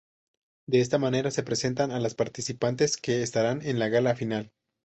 De 0.65 0.79
esta 0.81 0.97
manera, 0.97 1.29
se 1.29 1.43
presentan 1.43 1.91
a 1.91 1.99
las 1.99 2.15
participantes 2.15 2.97
que 2.97 3.21
estarán 3.21 3.61
en 3.61 3.77
la 3.77 3.87
Gala 3.89 4.15
final. 4.15 4.51